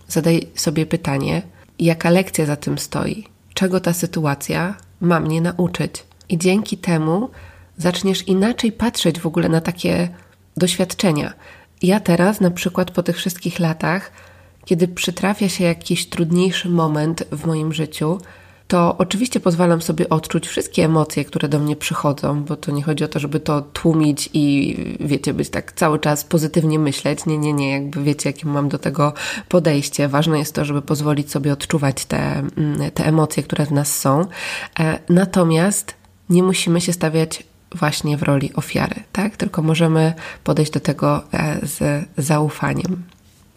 zadaj 0.08 0.48
sobie 0.56 0.86
pytanie, 0.86 1.42
jaka 1.80 2.10
lekcja 2.10 2.46
za 2.46 2.56
tym 2.56 2.78
stoi, 2.78 3.28
czego 3.54 3.80
ta 3.80 3.94
sytuacja 3.94 4.76
ma 5.02 5.20
mnie 5.20 5.42
nauczyć. 5.42 6.04
I 6.30 6.38
dzięki 6.38 6.78
temu 6.78 7.30
zaczniesz 7.78 8.28
inaczej 8.28 8.72
patrzeć 8.72 9.20
w 9.20 9.26
ogóle 9.26 9.50
na 9.50 9.62
takie 9.62 10.10
doświadczenia. 10.58 11.34
Ja 11.82 12.00
teraz, 12.00 12.42
na 12.42 12.52
przykład 12.52 12.92
po 12.92 13.04
tych 13.04 13.18
wszystkich 13.18 13.60
latach, 13.60 14.12
kiedy 14.66 14.88
przytrafia 14.88 15.50
się 15.50 15.64
jakiś 15.64 16.10
trudniejszy 16.10 16.70
moment 16.70 17.24
w 17.32 17.46
moim 17.46 17.74
życiu, 17.74 18.20
to 18.72 18.96
oczywiście 18.98 19.40
pozwalam 19.40 19.82
sobie 19.82 20.10
odczuć 20.10 20.48
wszystkie 20.48 20.86
emocje, 20.86 21.26
które 21.26 21.50
do 21.50 21.60
mnie 21.60 21.76
przychodzą, 21.76 22.44
bo 22.44 22.56
to 22.56 22.72
nie 22.72 22.84
chodzi 22.84 23.04
o 23.04 23.08
to, 23.08 23.20
żeby 23.20 23.40
to 23.40 23.62
tłumić 23.62 24.30
i 24.34 24.78
wiecie, 25.00 25.34
być 25.34 25.50
tak 25.50 25.72
cały 25.72 26.00
czas 26.00 26.24
pozytywnie 26.24 26.80
myśleć. 26.80 27.26
Nie, 27.26 27.38
nie, 27.38 27.54
nie, 27.54 27.72
jakby 27.72 28.04
wiecie, 28.04 28.30
jakie 28.30 28.48
mam 28.48 28.70
do 28.70 28.80
tego 28.80 29.14
podejście. 29.50 30.08
Ważne 30.08 30.40
jest 30.40 30.56
to, 30.56 30.66
żeby 30.66 30.82
pozwolić 30.82 31.32
sobie 31.32 31.54
odczuwać 31.54 32.06
te, 32.06 32.18
mm, 32.18 32.92
te 32.92 33.06
emocje, 33.06 33.44
które 33.44 33.66
w 33.66 33.72
nas 33.72 34.00
są. 34.00 34.26
E, 34.80 35.00
natomiast 35.10 35.94
nie 36.30 36.44
musimy 36.44 36.82
się 36.82 36.94
stawiać 36.94 37.44
właśnie 37.76 38.18
w 38.18 38.24
roli 38.24 38.54
ofiary, 38.54 38.96
tak? 39.12 39.38
Tylko 39.38 39.62
możemy 39.62 40.14
podejść 40.44 40.72
do 40.72 40.80
tego 40.80 41.24
e, 41.34 41.60
z 41.64 42.06
zaufaniem. 42.18 43.04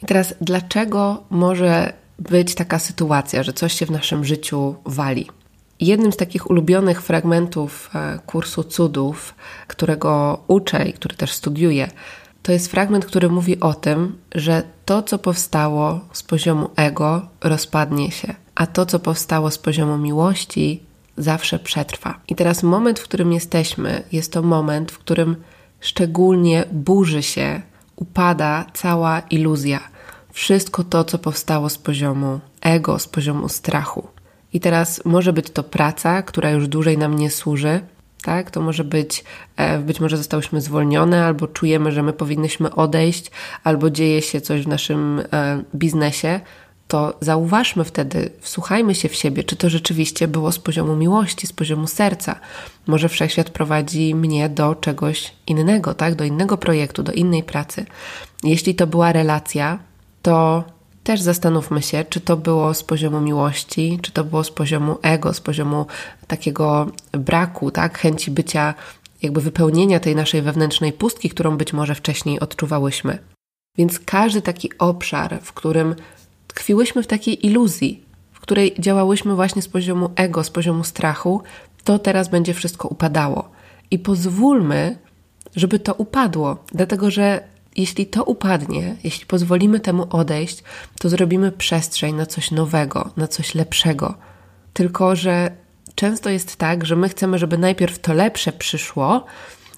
I 0.03 0.07
teraz, 0.07 0.35
dlaczego 0.41 1.23
może 1.31 1.93
być 2.19 2.55
taka 2.55 2.79
sytuacja, 2.79 3.43
że 3.43 3.53
coś 3.53 3.73
się 3.73 3.87
w 3.87 3.91
naszym 3.91 4.25
życiu 4.25 4.75
wali? 4.85 5.27
Jednym 5.81 6.13
z 6.13 6.17
takich 6.17 6.51
ulubionych 6.51 7.03
fragmentów 7.03 7.91
e, 7.95 8.19
kursu 8.27 8.65
cudów, 8.65 9.35
którego 9.67 10.43
uczę 10.49 10.85
i 10.85 10.93
który 10.93 11.17
też 11.17 11.33
studiuję, 11.33 11.91
to 12.43 12.53
jest 12.53 12.71
fragment, 12.71 13.07
który 13.07 13.29
mówi 13.29 13.61
o 13.61 13.75
tym, 13.75 14.19
że 14.35 14.63
to, 14.85 15.03
co 15.03 15.19
powstało 15.19 16.01
z 16.13 16.23
poziomu 16.23 16.71
ego, 16.77 17.27
rozpadnie 17.41 18.11
się, 18.11 18.35
a 18.55 18.67
to, 18.67 18.87
co 18.87 18.99
powstało 18.99 19.51
z 19.51 19.59
poziomu 19.59 19.99
miłości, 19.99 20.83
zawsze 21.17 21.59
przetrwa. 21.59 22.21
I 22.29 22.35
teraz 22.35 22.63
moment, 22.63 23.01
w 23.01 23.05
którym 23.05 23.33
jesteśmy, 23.33 24.03
jest 24.13 24.33
to 24.33 24.43
moment, 24.43 24.93
w 24.93 24.99
którym 24.99 25.37
szczególnie 25.81 26.65
burzy 26.73 27.23
się, 27.23 27.63
upada 27.97 28.67
cała 28.75 29.21
iluzja. 29.21 29.81
Wszystko 30.33 30.85
to, 30.85 31.05
co 31.05 31.19
powstało 31.19 31.69
z 31.69 31.79
poziomu 31.79 32.41
ego, 32.61 32.99
z 32.99 33.09
poziomu 33.09 33.49
strachu. 33.49 34.09
I 34.53 34.61
teraz 34.61 35.05
może 35.05 35.33
być 35.33 35.51
to 35.51 35.63
praca, 35.63 36.23
która 36.23 36.51
już 36.51 36.69
dłużej 36.69 36.99
nam 36.99 37.17
nie 37.17 37.31
służy, 37.31 37.81
tak? 38.23 38.51
To 38.51 38.61
może 38.61 38.85
być, 38.85 39.25
e, 39.57 39.79
być 39.79 40.01
może 40.01 40.17
zostałyśmy 40.17 40.61
zwolnione, 40.61 41.25
albo 41.25 41.47
czujemy, 41.47 41.93
że 41.93 42.03
my 42.03 42.13
powinnyśmy 42.13 42.75
odejść, 42.75 43.31
albo 43.65 43.91
dzieje 43.91 44.23
się 44.23 44.41
coś 44.41 44.63
w 44.63 44.69
naszym 44.69 45.23
e, 45.33 45.63
biznesie, 45.75 46.41
to 46.89 47.15
zauważmy 47.21 47.85
wtedy, 47.85 48.31
wsłuchajmy 48.41 48.95
się 48.95 49.09
w 49.09 49.15
siebie, 49.15 49.45
czy 49.45 49.57
to 49.57 49.71
rzeczywiście 49.71 50.29
było 50.29 50.53
z 50.53 50.59
poziomu 50.59 50.97
miłości, 50.97 51.47
z 51.47 51.53
poziomu 51.53 51.87
serca. 51.87 52.41
Może 52.87 53.09
wszechświat 53.09 53.51
prowadzi 53.51 54.15
mnie 54.15 54.49
do 54.49 54.75
czegoś 54.75 55.33
innego, 55.47 55.95
tak? 55.95 56.15
Do 56.15 56.25
innego 56.25 56.59
projektu, 56.59 57.03
do 57.03 57.13
innej 57.13 57.43
pracy. 57.43 57.87
Jeśli 58.43 58.75
to 58.75 58.87
była 58.87 59.13
relacja, 59.13 59.79
to 60.23 60.65
też 61.05 61.21
zastanówmy 61.21 61.83
się, 61.83 62.05
czy 62.05 62.21
to 62.21 62.37
było 62.37 62.75
z 62.75 62.83
poziomu 62.83 63.21
miłości, 63.21 63.99
czy 64.03 64.13
to 64.13 64.25
było 64.25 64.45
z 64.45 64.51
poziomu 64.51 64.99
ego, 65.03 65.35
z 65.35 65.41
poziomu 65.41 65.87
takiego 66.27 66.87
braku, 67.13 67.71
tak? 67.71 67.99
Chęci 67.99 68.31
bycia, 68.31 68.75
jakby 69.23 69.41
wypełnienia 69.41 70.01
tej 70.01 70.17
naszej 70.17 70.43
wewnętrznej 70.43 70.93
pustki, 70.93 71.31
którą 71.31 71.57
być 71.57 71.73
może 71.73 71.95
wcześniej 71.95 72.41
odczuwałyśmy. 72.41 73.19
Więc 73.79 73.99
każdy 73.99 74.43
taki 74.43 74.79
obszar, 74.79 75.39
w 75.43 75.53
którym 75.53 75.95
tkwiłyśmy 76.55 77.03
w 77.03 77.07
takiej 77.07 77.47
iluzji, 77.47 78.03
w 78.33 78.41
której 78.41 78.75
działałyśmy 78.79 79.35
właśnie 79.35 79.63
z 79.63 79.69
poziomu 79.69 80.11
ego, 80.17 80.45
z 80.45 80.51
poziomu 80.51 80.85
strachu, 80.85 81.43
to 81.85 81.99
teraz 81.99 82.29
będzie 82.29 82.55
wszystko 82.55 82.89
upadało. 82.89 83.51
I 83.91 83.99
pozwólmy, 83.99 84.99
żeby 85.57 85.79
to 85.79 85.95
upadło, 85.95 86.65
dlatego 86.73 87.11
że 87.11 87.43
jeśli 87.77 88.07
to 88.07 88.25
upadnie, 88.25 88.97
jeśli 89.05 89.27
pozwolimy 89.27 89.81
temu 89.81 90.07
odejść, 90.11 90.63
to 91.01 91.09
zrobimy 91.09 91.53
przestrzeń 91.53 92.15
na 92.15 92.27
coś 92.27 92.51
nowego, 92.51 93.11
na 93.17 93.29
coś 93.29 93.55
lepszego. 93.55 94.15
Tylko, 94.73 95.17
że 95.17 95.51
często 95.95 96.31
jest 96.31 96.57
tak, 96.57 96.87
że 96.87 96.97
my 96.97 97.09
chcemy, 97.09 97.39
żeby 97.39 97.59
najpierw 97.59 97.99
to 97.99 98.13
lepsze 98.13 98.53
przyszło, 98.53 99.25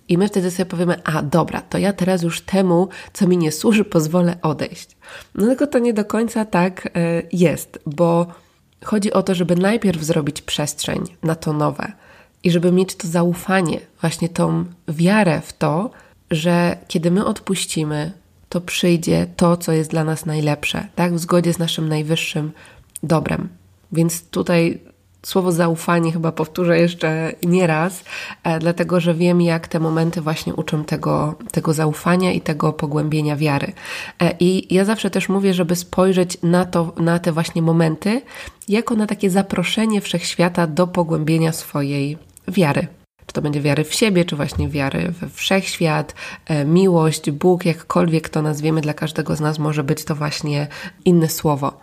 i 0.09 0.19
my 0.19 0.29
wtedy 0.29 0.51
sobie 0.51 0.67
powiemy, 0.67 1.05
a 1.05 1.23
dobra, 1.23 1.61
to 1.61 1.79
ja 1.79 1.93
teraz 1.93 2.23
już 2.23 2.41
temu, 2.41 2.89
co 3.13 3.27
mi 3.27 3.37
nie 3.39 3.53
służy, 3.53 3.85
pozwolę 3.85 4.37
odejść. 4.43 4.97
No 5.35 5.47
tylko 5.47 5.67
to 5.67 5.79
nie 5.79 5.93
do 5.93 6.05
końca 6.05 6.45
tak 6.45 6.87
e, 6.87 7.23
jest, 7.33 7.79
bo 7.87 8.27
chodzi 8.85 9.13
o 9.13 9.23
to, 9.23 9.35
żeby 9.35 9.57
najpierw 9.57 10.03
zrobić 10.03 10.43
przestrzeń 10.43 11.05
na 11.23 11.35
to 11.35 11.53
nowe 11.53 11.93
i 12.45 12.51
żeby 12.51 12.73
mieć 12.73 12.95
to 12.95 13.09
zaufanie, 13.09 13.81
właśnie 14.01 14.29
tą 14.29 14.65
wiarę 14.89 15.41
w 15.41 15.53
to, 15.53 15.91
że 16.31 16.77
kiedy 16.89 17.11
my 17.11 17.25
odpuścimy, 17.25 18.13
to 18.49 18.61
przyjdzie 18.61 19.27
to, 19.37 19.57
co 19.57 19.73
jest 19.73 19.91
dla 19.91 20.05
nas 20.05 20.27
najlepsze, 20.27 20.89
tak? 20.95 21.15
W 21.15 21.19
zgodzie 21.19 21.53
z 21.53 21.59
naszym 21.59 21.89
najwyższym 21.89 22.53
dobrem. 23.03 23.49
Więc 23.93 24.29
tutaj 24.29 24.81
słowo 25.23 25.53
zaufanie 25.53 26.13
chyba 26.13 26.33
powtórzę 26.33 26.79
jeszcze 26.79 27.33
nie 27.43 27.67
raz, 27.67 28.05
e, 28.45 28.59
dlatego 28.59 29.01
że 29.01 29.15
wiem, 29.15 29.41
jak 29.41 29.69
te 29.69 29.81
momenty 29.81 30.21
właśnie 30.21 30.55
uczą 30.55 30.85
tego, 30.85 31.35
tego 31.53 31.73
zaufania 31.73 32.33
i 32.33 32.41
tego 32.41 32.73
pogłębienia 32.73 33.37
wiary. 33.37 33.73
E, 34.23 34.35
I 34.41 34.75
ja 34.75 34.85
zawsze 34.85 35.11
też 35.11 35.29
mówię, 35.29 35.55
żeby 35.55 35.77
spojrzeć 35.77 36.39
na 36.43 36.65
to, 36.65 36.93
na 36.97 37.19
te 37.19 37.33
właśnie 37.33 37.63
momenty, 37.63 38.23
jako 38.69 38.95
na 38.95 39.07
takie 39.07 39.31
zaproszenie 39.31 40.01
wszechświata 40.01 40.67
do 40.67 40.87
pogłębienia 40.87 41.53
swojej 41.53 42.19
wiary. 42.49 42.87
Czy 43.27 43.33
to 43.33 43.43
będzie 43.43 43.61
wiary 43.61 43.85
w 43.85 43.95
siebie, 43.95 44.25
czy 44.25 44.37
właśnie 44.37 44.69
wiary 44.69 45.13
we 45.21 45.29
wszechświat, 45.29 46.15
e, 46.47 46.65
miłość, 46.65 47.31
Bóg, 47.31 47.65
jakkolwiek 47.65 48.29
to 48.29 48.43
nazwiemy, 48.43 48.81
dla 48.81 48.95
każdego 48.95 49.37
z 49.37 49.41
nas 49.41 49.59
może 49.59 49.85
być 49.85 50.05
to 50.05 50.15
właśnie 50.15 50.69
inne 51.05 51.29
słowo. 51.29 51.79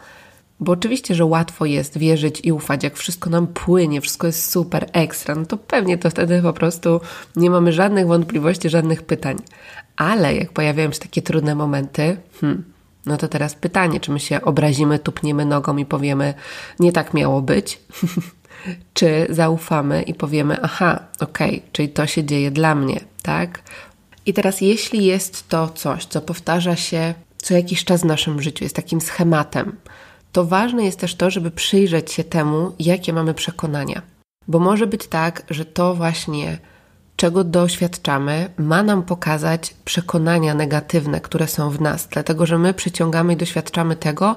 Bo 0.59 0.71
oczywiście, 0.71 1.15
że 1.15 1.25
łatwo 1.25 1.65
jest 1.65 1.97
wierzyć 1.97 2.41
i 2.43 2.51
ufać, 2.51 2.83
jak 2.83 2.97
wszystko 2.97 3.29
nam 3.29 3.47
płynie, 3.47 4.01
wszystko 4.01 4.27
jest 4.27 4.51
super, 4.51 4.89
ekstra, 4.93 5.35
no 5.35 5.45
to 5.45 5.57
pewnie 5.57 5.97
to 5.97 6.09
wtedy 6.09 6.41
po 6.41 6.53
prostu 6.53 7.01
nie 7.35 7.49
mamy 7.49 7.73
żadnych 7.73 8.07
wątpliwości, 8.07 8.69
żadnych 8.69 9.01
pytań. 9.01 9.37
Ale 9.95 10.35
jak 10.35 10.51
pojawiają 10.51 10.91
się 10.91 10.99
takie 10.99 11.21
trudne 11.21 11.55
momenty, 11.55 12.17
hmm, 12.41 12.63
no 13.05 13.17
to 13.17 13.27
teraz 13.27 13.55
pytanie, 13.55 13.99
czy 13.99 14.11
my 14.11 14.19
się 14.19 14.41
obrazimy, 14.41 14.99
tupniemy 14.99 15.45
nogą 15.45 15.77
i 15.77 15.85
powiemy, 15.85 16.33
nie 16.79 16.91
tak 16.91 17.13
miało 17.13 17.41
być, 17.41 17.81
czy 18.93 19.27
zaufamy 19.29 20.01
i 20.01 20.13
powiemy, 20.13 20.61
aha, 20.61 20.99
okej, 21.19 21.49
okay, 21.49 21.69
czyli 21.71 21.89
to 21.89 22.07
się 22.07 22.23
dzieje 22.23 22.51
dla 22.51 22.75
mnie, 22.75 22.99
tak? 23.21 23.61
I 24.25 24.33
teraz, 24.33 24.61
jeśli 24.61 25.05
jest 25.05 25.47
to 25.49 25.69
coś, 25.69 26.05
co 26.05 26.21
powtarza 26.21 26.75
się 26.75 27.13
co 27.43 27.53
jakiś 27.53 27.85
czas 27.85 28.01
w 28.01 28.05
naszym 28.05 28.41
życiu, 28.41 28.63
jest 28.63 28.75
takim 28.75 29.01
schematem, 29.01 29.75
to 30.33 30.45
ważne 30.45 30.85
jest 30.85 30.99
też 30.99 31.15
to, 31.15 31.29
żeby 31.29 31.51
przyjrzeć 31.51 32.11
się 32.11 32.23
temu, 32.23 32.71
jakie 32.79 33.13
mamy 33.13 33.33
przekonania. 33.33 34.01
Bo 34.47 34.59
może 34.59 34.87
być 34.87 35.07
tak, 35.07 35.43
że 35.49 35.65
to 35.65 35.95
właśnie, 35.95 36.57
czego 37.15 37.43
doświadczamy, 37.43 38.49
ma 38.57 38.83
nam 38.83 39.03
pokazać 39.03 39.75
przekonania 39.85 40.53
negatywne, 40.53 41.21
które 41.21 41.47
są 41.47 41.69
w 41.69 41.81
nas, 41.81 42.07
dlatego 42.11 42.45
że 42.45 42.57
my 42.57 42.73
przyciągamy 42.73 43.33
i 43.33 43.37
doświadczamy 43.37 43.95
tego, 43.95 44.35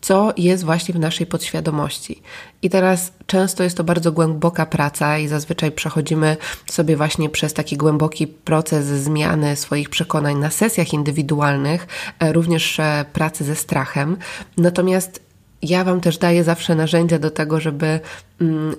co 0.00 0.32
jest 0.36 0.64
właśnie 0.64 0.94
w 0.94 0.98
naszej 0.98 1.26
podświadomości. 1.26 2.22
I 2.62 2.70
teraz 2.70 3.12
często 3.26 3.62
jest 3.62 3.76
to 3.76 3.84
bardzo 3.84 4.12
głęboka 4.12 4.66
praca 4.66 5.18
i 5.18 5.28
zazwyczaj 5.28 5.72
przechodzimy 5.72 6.36
sobie 6.66 6.96
właśnie 6.96 7.28
przez 7.28 7.54
taki 7.54 7.76
głęboki 7.76 8.26
proces 8.26 8.86
zmiany 8.86 9.56
swoich 9.56 9.90
przekonań 9.90 10.38
na 10.38 10.50
sesjach 10.50 10.92
indywidualnych, 10.92 11.86
e, 12.18 12.32
również 12.32 12.80
e, 12.80 13.04
pracy 13.12 13.44
ze 13.44 13.56
strachem. 13.56 14.16
Natomiast 14.56 15.31
ja 15.62 15.84
Wam 15.84 16.00
też 16.00 16.18
daję 16.18 16.44
zawsze 16.44 16.74
narzędzia 16.74 17.18
do 17.18 17.30
tego, 17.30 17.60
żeby 17.60 18.00
mm, 18.40 18.76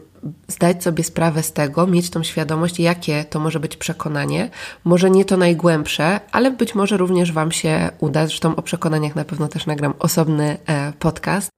zdać 0.47 0.83
sobie 0.83 1.03
sprawę 1.03 1.43
z 1.43 1.53
tego, 1.53 1.87
mieć 1.87 2.09
tą 2.09 2.23
świadomość, 2.23 2.79
jakie 2.79 3.25
to 3.25 3.39
może 3.39 3.59
być 3.59 3.77
przekonanie. 3.77 4.49
Może 4.83 5.09
nie 5.09 5.25
to 5.25 5.37
najgłębsze, 5.37 6.19
ale 6.31 6.51
być 6.51 6.75
może 6.75 6.97
również 6.97 7.31
Wam 7.31 7.51
się 7.51 7.89
uda. 7.99 8.27
Zresztą 8.27 8.55
o 8.55 8.61
przekonaniach 8.61 9.15
na 9.15 9.25
pewno 9.25 9.47
też 9.47 9.65
nagram 9.65 9.93
osobny 9.99 10.57
e, 10.65 10.93
podcast. 10.99 11.51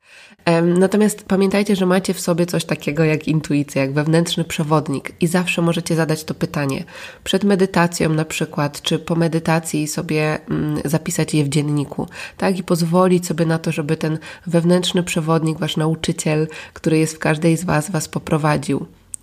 Natomiast 0.63 1.25
pamiętajcie, 1.25 1.75
że 1.75 1.85
macie 1.85 2.13
w 2.13 2.19
sobie 2.19 2.45
coś 2.45 2.65
takiego 2.65 3.03
jak 3.03 3.27
intuicja, 3.27 3.81
jak 3.81 3.93
wewnętrzny 3.93 4.43
przewodnik 4.43 5.11
i 5.21 5.27
zawsze 5.27 5.61
możecie 5.61 5.95
zadać 5.95 6.23
to 6.23 6.33
pytanie. 6.33 6.83
Przed 7.23 7.43
medytacją 7.43 8.09
na 8.09 8.25
przykład, 8.25 8.81
czy 8.81 8.99
po 8.99 9.15
medytacji 9.15 9.87
sobie 9.87 10.39
mm, 10.49 10.81
zapisać 10.85 11.33
je 11.33 11.43
w 11.43 11.49
dzienniku, 11.49 12.07
tak? 12.37 12.59
I 12.59 12.63
pozwolić 12.63 13.27
sobie 13.27 13.45
na 13.45 13.59
to, 13.59 13.71
żeby 13.71 13.97
ten 13.97 14.17
wewnętrzny 14.47 15.03
przewodnik, 15.03 15.59
wasz 15.59 15.77
nauczyciel, 15.77 16.47
który 16.73 16.97
jest 16.97 17.15
w 17.15 17.19
każdej 17.19 17.57
z 17.57 17.63
was, 17.63 17.91
was 17.91 18.07
poprowadził 18.07 18.54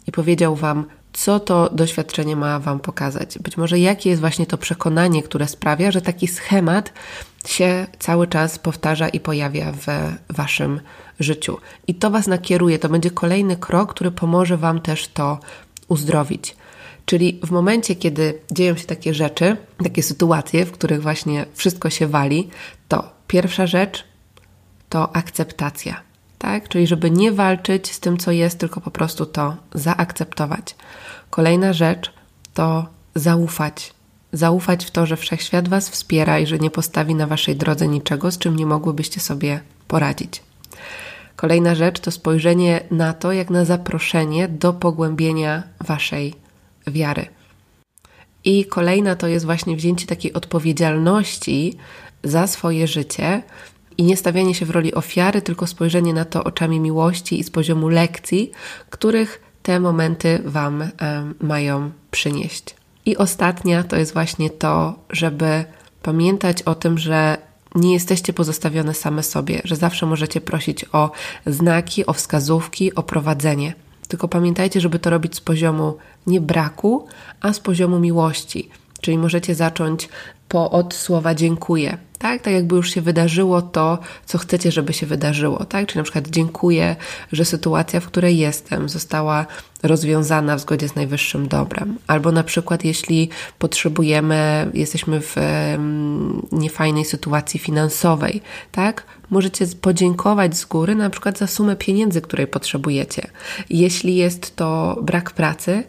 i 0.06 0.12
powiedział 0.12 0.56
wam, 0.56 0.84
co 1.12 1.40
to 1.40 1.70
doświadczenie 1.72 2.36
ma 2.36 2.58
Wam 2.58 2.80
pokazać. 2.80 3.38
Być 3.38 3.56
może 3.56 3.78
jakie 3.78 4.10
jest 4.10 4.20
właśnie 4.20 4.46
to 4.46 4.58
przekonanie, 4.58 5.22
które 5.22 5.48
sprawia, 5.48 5.90
że 5.90 6.02
taki 6.02 6.28
schemat 6.28 6.92
się 7.46 7.86
cały 7.98 8.26
czas 8.26 8.58
powtarza 8.58 9.08
i 9.08 9.20
pojawia 9.20 9.72
w 9.72 9.86
Waszym 10.36 10.80
życiu. 11.20 11.58
I 11.86 11.94
to 11.94 12.10
Was 12.10 12.26
nakieruje, 12.26 12.78
to 12.78 12.88
będzie 12.88 13.10
kolejny 13.10 13.56
krok, 13.56 13.90
który 13.90 14.10
pomoże 14.10 14.56
Wam 14.56 14.80
też 14.80 15.08
to 15.08 15.38
uzdrowić. 15.88 16.56
Czyli 17.06 17.40
w 17.44 17.50
momencie, 17.50 17.96
kiedy 17.96 18.38
dzieją 18.52 18.76
się 18.76 18.86
takie 18.86 19.14
rzeczy, 19.14 19.56
takie 19.84 20.02
sytuacje, 20.02 20.66
w 20.66 20.72
których 20.72 21.02
właśnie 21.02 21.46
wszystko 21.54 21.90
się 21.90 22.06
wali, 22.06 22.48
to 22.88 23.10
pierwsza 23.26 23.66
rzecz 23.66 24.04
to 24.88 25.16
akceptacja. 25.16 26.11
Tak? 26.42 26.68
Czyli 26.68 26.86
żeby 26.86 27.10
nie 27.10 27.32
walczyć 27.32 27.92
z 27.92 28.00
tym, 28.00 28.18
co 28.18 28.32
jest, 28.32 28.58
tylko 28.58 28.80
po 28.80 28.90
prostu 28.90 29.26
to 29.26 29.56
zaakceptować. 29.74 30.74
Kolejna 31.30 31.72
rzecz 31.72 32.12
to 32.54 32.86
zaufać. 33.14 33.94
Zaufać 34.32 34.84
w 34.84 34.90
to, 34.90 35.06
że 35.06 35.16
wszechświat 35.16 35.68
Was 35.68 35.90
wspiera 35.90 36.38
i 36.38 36.46
że 36.46 36.58
nie 36.58 36.70
postawi 36.70 37.14
na 37.14 37.26
Waszej 37.26 37.56
drodze 37.56 37.88
niczego, 37.88 38.30
z 38.30 38.38
czym 38.38 38.56
nie 38.56 38.66
mogłybyście 38.66 39.20
sobie 39.20 39.60
poradzić. 39.88 40.42
Kolejna 41.36 41.74
rzecz 41.74 42.00
to 42.00 42.10
spojrzenie 42.10 42.80
na 42.90 43.12
to, 43.12 43.32
jak 43.32 43.50
na 43.50 43.64
zaproszenie 43.64 44.48
do 44.48 44.72
pogłębienia 44.72 45.62
Waszej 45.80 46.34
wiary. 46.86 47.26
I 48.44 48.64
kolejna 48.64 49.16
to 49.16 49.26
jest 49.26 49.44
właśnie 49.44 49.76
wzięcie 49.76 50.06
takiej 50.06 50.32
odpowiedzialności 50.32 51.76
za 52.24 52.46
swoje 52.46 52.86
życie 52.86 53.42
i 54.02 54.04
nie 54.04 54.16
stawianie 54.16 54.54
się 54.54 54.66
w 54.66 54.70
roli 54.70 54.94
ofiary, 54.94 55.42
tylko 55.42 55.66
spojrzenie 55.66 56.14
na 56.14 56.24
to 56.24 56.44
oczami 56.44 56.80
miłości 56.80 57.40
i 57.40 57.44
z 57.44 57.50
poziomu 57.50 57.88
lekcji, 57.88 58.50
których 58.90 59.42
te 59.62 59.80
momenty 59.80 60.42
Wam 60.44 60.84
mają 61.40 61.90
przynieść. 62.10 62.76
I 63.06 63.16
ostatnia 63.16 63.82
to 63.82 63.96
jest 63.96 64.12
właśnie 64.12 64.50
to, 64.50 64.94
żeby 65.10 65.64
pamiętać 66.02 66.62
o 66.62 66.74
tym, 66.74 66.98
że 66.98 67.38
nie 67.74 67.92
jesteście 67.92 68.32
pozostawione 68.32 68.94
same 68.94 69.22
sobie, 69.22 69.60
że 69.64 69.76
zawsze 69.76 70.06
możecie 70.06 70.40
prosić 70.40 70.84
o 70.92 71.10
znaki, 71.46 72.06
o 72.06 72.12
wskazówki, 72.12 72.94
o 72.94 73.02
prowadzenie. 73.02 73.74
Tylko 74.08 74.28
pamiętajcie, 74.28 74.80
żeby 74.80 74.98
to 74.98 75.10
robić 75.10 75.36
z 75.36 75.40
poziomu 75.40 75.96
nie 76.26 76.40
braku, 76.40 77.06
a 77.40 77.52
z 77.52 77.60
poziomu 77.60 77.98
miłości. 77.98 78.68
Czyli 79.00 79.18
możecie 79.18 79.54
zacząć 79.54 80.08
po, 80.48 80.70
od 80.70 80.94
słowa 80.94 81.34
dziękuję 81.34 81.98
tak? 82.22 82.42
Tak 82.42 82.54
jakby 82.54 82.76
już 82.76 82.90
się 82.90 83.00
wydarzyło 83.00 83.62
to, 83.62 83.98
co 84.26 84.38
chcecie, 84.38 84.72
żeby 84.72 84.92
się 84.92 85.06
wydarzyło, 85.06 85.64
tak? 85.64 85.86
Czyli 85.86 85.98
na 85.98 86.02
przykład 86.02 86.28
dziękuję, 86.28 86.96
że 87.32 87.44
sytuacja, 87.44 88.00
w 88.00 88.06
której 88.06 88.38
jestem, 88.38 88.88
została 88.88 89.46
rozwiązana 89.82 90.56
w 90.56 90.60
zgodzie 90.60 90.88
z 90.88 90.94
najwyższym 90.94 91.48
dobrem. 91.48 91.98
Albo 92.06 92.32
na 92.32 92.44
przykład, 92.44 92.84
jeśli 92.84 93.28
potrzebujemy, 93.58 94.70
jesteśmy 94.74 95.20
w 95.20 95.36
niefajnej 96.52 97.04
sytuacji 97.04 97.60
finansowej, 97.60 98.40
tak? 98.72 99.04
Możecie 99.30 99.66
podziękować 99.66 100.56
z 100.56 100.64
góry 100.64 100.94
na 100.94 101.10
przykład 101.10 101.38
za 101.38 101.46
sumę 101.46 101.76
pieniędzy, 101.76 102.20
której 102.20 102.46
potrzebujecie. 102.46 103.26
Jeśli 103.70 104.16
jest 104.16 104.56
to 104.56 104.98
brak 105.02 105.30
pracy, 105.30 105.84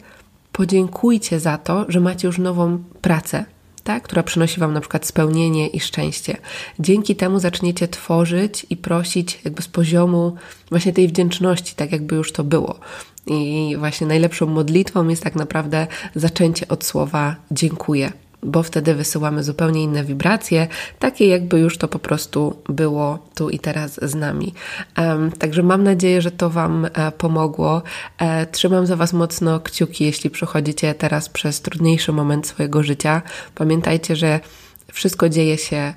podziękujcie 0.51 1.39
za 1.39 1.57
to, 1.57 1.85
że 1.89 1.99
macie 1.99 2.27
już 2.27 2.37
nową 2.37 2.83
pracę, 3.01 3.45
tak, 3.83 4.03
która 4.03 4.23
przynosi 4.23 4.59
Wam 4.59 4.73
na 4.73 4.79
przykład 4.81 5.05
spełnienie 5.05 5.67
i 5.67 5.79
szczęście. 5.79 6.37
Dzięki 6.79 7.15
temu 7.15 7.39
zaczniecie 7.39 7.87
tworzyć 7.87 8.65
i 8.69 8.77
prosić 8.77 9.39
jakby 9.45 9.61
z 9.61 9.67
poziomu 9.67 10.35
właśnie 10.69 10.93
tej 10.93 11.07
wdzięczności, 11.07 11.75
tak 11.75 11.91
jakby 11.91 12.15
już 12.15 12.31
to 12.31 12.43
było. 12.43 12.79
I 13.27 13.75
właśnie 13.79 14.07
najlepszą 14.07 14.45
modlitwą 14.45 15.07
jest 15.07 15.23
tak 15.23 15.35
naprawdę 15.35 15.87
zaczęcie 16.15 16.67
od 16.67 16.83
słowa 16.83 17.35
dziękuję 17.51 18.11
bo 18.45 18.63
wtedy 18.63 18.95
wysyłamy 18.95 19.43
zupełnie 19.43 19.83
inne 19.83 20.03
wibracje, 20.03 20.67
takie 20.99 21.27
jakby 21.27 21.59
już 21.59 21.77
to 21.77 21.87
po 21.87 21.99
prostu 21.99 22.55
było 22.69 23.19
tu 23.35 23.49
i 23.49 23.59
teraz 23.59 23.99
z 24.09 24.15
nami. 24.15 24.53
Także 25.39 25.63
mam 25.63 25.83
nadzieję, 25.83 26.21
że 26.21 26.31
to 26.31 26.49
Wam 26.49 26.85
e, 26.93 27.11
pomogło. 27.11 27.81
E, 28.17 28.45
trzymam 28.45 28.87
za 28.87 28.95
Was 28.95 29.13
mocno 29.13 29.59
kciuki, 29.59 30.05
jeśli 30.05 30.29
przechodzicie 30.29 30.93
teraz 30.93 31.29
przez 31.29 31.61
trudniejszy 31.61 32.11
moment 32.11 32.47
swojego 32.47 32.83
życia. 32.83 33.21
Pamiętajcie, 33.55 34.15
że 34.15 34.39
wszystko 34.91 35.29
dzieje 35.29 35.57
się 35.57 35.93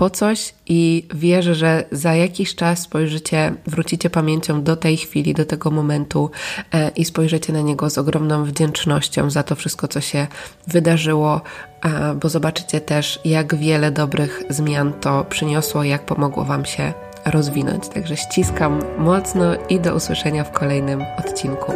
po 0.00 0.10
coś 0.10 0.54
i 0.66 1.06
wierzę, 1.14 1.54
że 1.54 1.84
za 1.92 2.14
jakiś 2.14 2.54
czas 2.54 2.82
spojrzycie, 2.82 3.54
wrócicie 3.66 4.10
pamięcią 4.10 4.62
do 4.62 4.76
tej 4.76 4.96
chwili, 4.96 5.34
do 5.34 5.44
tego 5.44 5.70
momentu 5.70 6.30
e, 6.72 6.90
i 6.96 7.04
spojrzycie 7.04 7.52
na 7.52 7.60
niego 7.60 7.90
z 7.90 7.98
ogromną 7.98 8.44
wdzięcznością 8.44 9.30
za 9.30 9.42
to 9.42 9.54
wszystko, 9.54 9.88
co 9.88 10.00
się 10.00 10.26
wydarzyło, 10.66 11.40
bo 12.16 12.28
zobaczycie 12.28 12.80
też, 12.80 13.20
jak 13.24 13.54
wiele 13.54 13.90
dobrych 13.90 14.42
zmian 14.48 14.92
to 14.92 15.24
przyniosło, 15.24 15.84
jak 15.84 16.02
pomogło 16.02 16.44
Wam 16.44 16.64
się 16.64 16.92
rozwinąć. 17.24 17.88
Także 17.88 18.16
ściskam 18.16 18.82
mocno 18.98 19.44
i 19.68 19.80
do 19.80 19.94
usłyszenia 19.94 20.44
w 20.44 20.52
kolejnym 20.52 21.04
odcinku. 21.18 21.72